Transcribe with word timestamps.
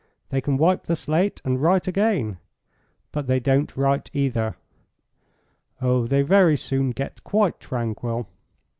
They 0.29 0.41
can 0.41 0.57
wipe 0.57 0.87
the 0.87 0.95
slate 0.95 1.43
and 1.45 1.61
write 1.61 1.87
again. 1.87 2.39
But 3.11 3.27
they 3.27 3.39
don't 3.39 3.77
write, 3.77 4.09
either. 4.15 4.55
Oh, 5.79 6.07
they 6.07 6.23
very 6.23 6.57
soon 6.57 6.89
get 6.89 7.23
quite 7.23 7.59
tranquil. 7.59 8.25